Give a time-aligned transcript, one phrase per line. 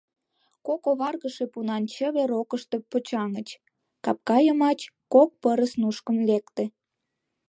[0.67, 3.49] Кок оваргыше пунан чыве рокышто почаҥыч,
[4.05, 4.79] капка йымач
[5.13, 6.63] кок пырыс нушкын лекте.